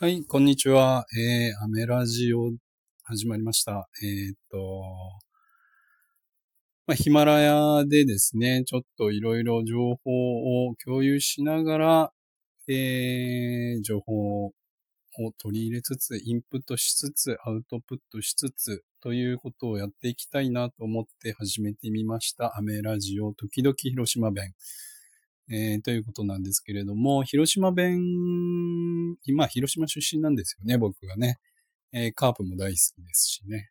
[0.00, 1.06] はい、こんにちは。
[1.18, 2.52] えー、アメラジオ
[3.02, 3.88] 始まりました。
[4.00, 4.84] えー、っと、
[6.86, 12.12] まあ、ヒマラヤでですね、ちょっといろいろ情報を共有しながら、
[12.68, 14.52] えー、情報を
[15.36, 22.56] 取り入れつつ、インプットしつつ、アウトプットしつつ、ということをやっていきたいなと思って始めてみました。
[22.56, 24.54] アメラジオ、時々広島弁。
[25.50, 27.98] えー、ということなんですけれども、広島弁、
[29.24, 31.38] 今、広島出身なんですよね、僕がね。
[31.92, 33.70] えー、カープも大好きですしね。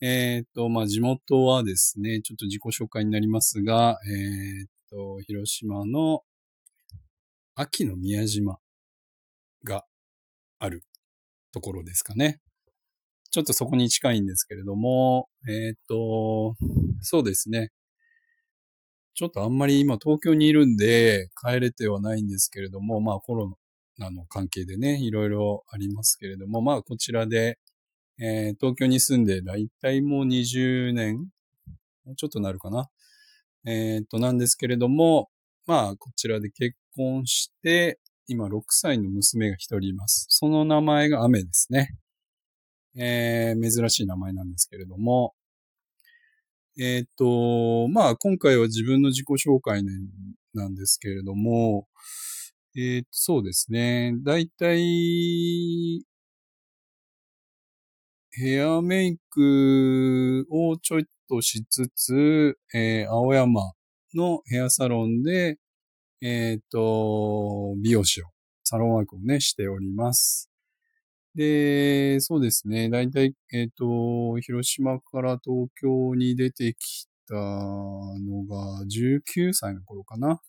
[0.00, 6.22] えっ、と、まあ、地元はですね、ちょっと自己紹介になりますが、えっ、と、広島の
[7.54, 8.58] 秋の宮島
[9.64, 9.84] が
[10.58, 10.82] ある
[11.52, 12.40] ところですかね。
[13.30, 16.56] ちょっとそこに近いんですけれども、えっ、と、
[17.00, 17.70] そうですね。
[19.16, 23.58] ちょっとあんまり今東京にいるんで帰れてはないんですけれども、まあコロ
[23.96, 27.58] ナの関係でね、いろいろありますけれども、まあこちらで、
[28.18, 31.30] えー、東京に住んでだいたいもう20年、
[32.04, 32.90] もうちょっとなるかな。
[33.64, 35.30] えー、っと、なんですけれども、
[35.66, 40.26] まあこちらで結婚して、今6歳の娘が一人います。
[40.28, 41.96] その名前が雨ですね。
[42.98, 45.34] えー、珍しい名前なんですけれども、
[46.78, 49.82] えっ、と、まあ、今回は自分の自己紹介
[50.52, 51.88] なんですけれども、
[52.76, 54.12] えっ、ー、と、そうですね。
[54.22, 56.04] だいたい、
[58.32, 63.72] ヘアメイクをちょいとしつつ、えー、青山
[64.14, 65.58] のヘアサロンで、
[66.20, 68.26] えっ、と、美容師を、
[68.64, 70.50] サロンワークをね、しております。
[71.36, 72.88] で、そうですね。
[72.88, 80.40] だいたい、えっ、ー、と、広島から東京に出てきたのが19歳の頃かな。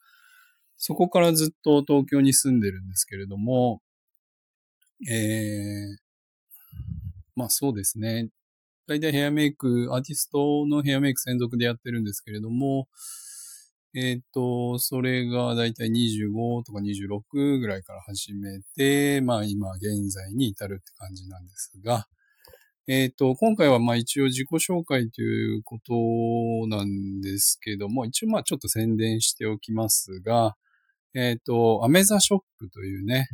[0.78, 3.82] そこからずっと東京に住んでるんですけれども、
[5.10, 5.98] えー、
[7.36, 8.30] まあそうですね。
[8.88, 12.88] だいたいヘアメイク、アーティストのヘアメイク専属でやってるんですけれども、
[13.96, 22.08] えっ、と、それがだいたい25とか26ぐらいから始めて、まあ今現在に至るって感じなんですが、
[22.88, 30.56] えっ、と、今回はまあ一応自己紹介ということなんですけども、一応まあちょっと宣伝しておきますが、
[31.14, 33.28] えっ、と、アメザショップというね、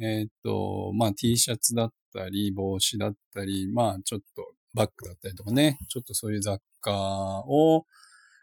[0.00, 6.92] えっ、と、まあ T シャツだったり、帽子だったり、まあちょっとバッグだったりとかね、ちょっとそういう雑貨
[7.46, 7.86] を、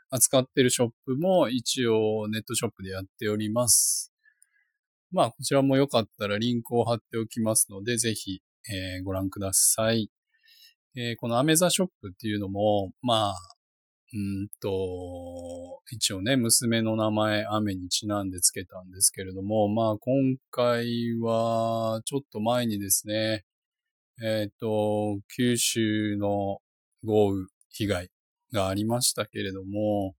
[0.09, 4.11] 扱ってるショップも一応ネットショップでやっております。
[5.11, 10.09] まあ、こちらもよかったらリンクを貼っておきますので、ぜひ、えー、ご覧ください。
[10.95, 13.35] えー、このアメザショップっていうのも、まあ、
[14.11, 23.43] うんと、一応ね、娘の名前、雨にちなんでつけたんですけれども、まあ今回は、ちょっと前にですね、
[24.23, 26.57] えっ、ー、と、九州の
[27.03, 28.09] 豪雨被害
[28.53, 30.15] がありましたけれども、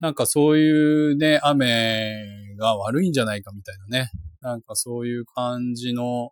[0.00, 4.10] なんかそういうね、雨が悪いんじゃないかみたいなね、
[4.40, 6.30] なんかそういう感じの、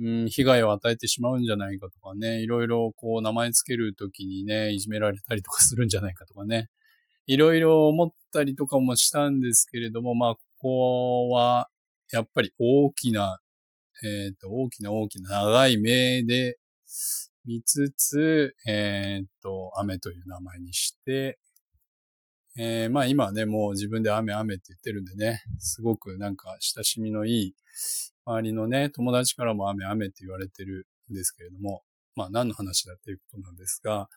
[0.00, 6.68] うん、被害を与えてしまうんじゃないかとかね、いろいろこう名前つけるときにね、いじめられたりとかするんじゃないかとかね、
[7.26, 11.68] いろいろ思ったりとかもしたんですけれども、まあ、ここは、
[12.12, 13.40] やっぱり大きな、
[14.02, 16.58] えっ、ー、と、大きな大きな長い目で
[17.46, 21.38] 見つつ、えー、っと、雨という名前にして、
[22.56, 27.54] えー、まあ今ね、もう自分で雨雨って言ってるんでね、すごくなんか親しみのいい、
[28.24, 31.82] 周りのね、友達からも雨雨って言われてるんですけれども、
[32.14, 34.08] まあ何の話だっていうことなんですが、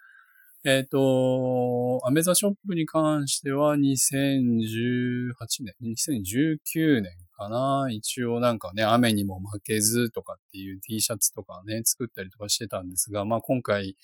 [0.64, 7.88] えっ、ー、と、アメザショップに関しては2018年、2019年かな。
[7.92, 13.96] 一応なんかね、雨にも負けずとかっていう T シャツとかね、作ったりとかしてたんですが、まあ今回、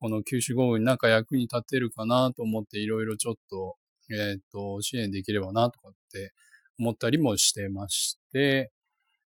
[0.00, 3.76] この九州豪雨になんか役に立てるかなと思っていろいろちょっと、
[4.10, 6.32] えっ、ー、と、支援できればなとかって
[6.78, 8.70] 思ったりもしてまして、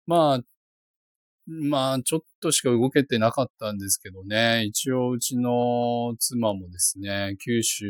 [0.07, 0.41] まあ、
[1.47, 4.65] まあ、ちょっとしか動けてなかったんですけどね。
[4.65, 7.85] 一応、うちの妻もですね、九州、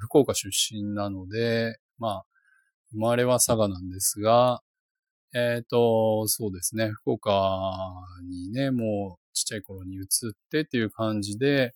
[0.00, 2.24] 福岡出身なので、まあ、
[2.92, 4.60] 生まれは佐賀なんですが、
[5.34, 7.70] えっ、ー、と、そうですね、福岡
[8.28, 10.06] にね、もうちっちゃい頃に移っ
[10.50, 11.74] てっていう感じで、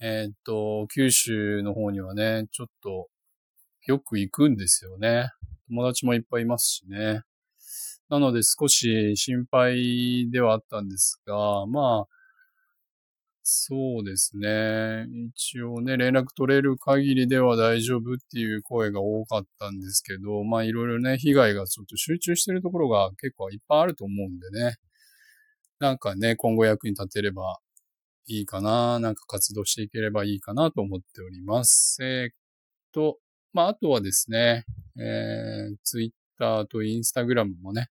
[0.00, 3.08] えっ、ー、と、九州の方にはね、ちょっと
[3.86, 5.30] よく行くんですよね。
[5.68, 7.22] 友達もいっぱいいますしね。
[8.08, 12.19] なので少し心配ではあったんですが、まあ、
[13.52, 15.06] そうですね。
[15.34, 24.76] 一応ね、連絡取れる限りでは大丈夫っていう声が多かったんですけど、まあいろいろね、被害がちょっと集中してるところが結構いっぱいあると思うんでね。
[25.80, 27.58] なんかね、今後役に立てれば
[28.28, 31.98] いいかな、なんか活動していければいいかなと思っております。
[32.04, 32.32] えー、っ
[32.92, 33.18] と、
[33.52, 34.64] まああとはですね、
[34.96, 37.88] えー、Twitter と Instagram もね、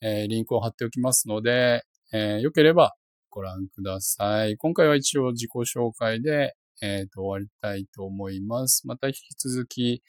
[0.00, 1.82] えー、リンクを貼っておきますので、
[2.12, 2.94] えー、よければ
[3.34, 4.56] ご覧ください。
[4.56, 8.86] 今回は一応自己紹介で、えっ、ー、と、終わりたいと思います。
[8.86, 10.02] また引き続き、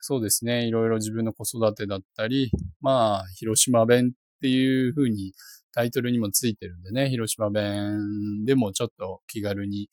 [0.00, 5.32] そうですね、いろいろ自分の子育てだったり、まあ、広島弁っていう風に
[5.72, 9.88] タイトルにもついてるんでね、広島弁でもちょっと気軽に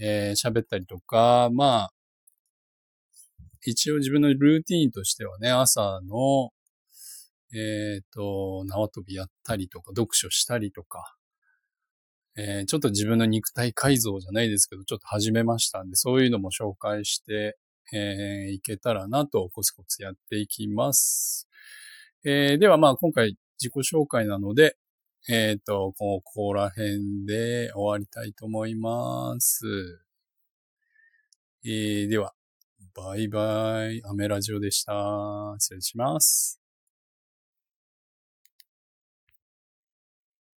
[0.00, 1.90] えー、喋ったりとか、まあ、
[3.64, 6.50] 一応自分のルーティーンとしてはね、朝の、
[7.54, 11.14] えっ、ー、と、縄跳びやったりとか、読書したりとか、
[12.36, 17.58] えー、ちょっと自分の肉体改造じゃないですけど、ちょっと始めましたんで、そういうのも紹介して、
[17.92, 21.48] えー、いけたらなとコツコツやっていきます。
[22.24, 24.76] えー、ではまあ今回自己紹介なので、
[25.28, 30.00] えっ、ー、と、ここら辺で終わりたいと思います。
[31.64, 32.34] えー、では、
[32.94, 35.54] バイバイ、アメラジオでした。
[35.58, 36.61] 失礼します。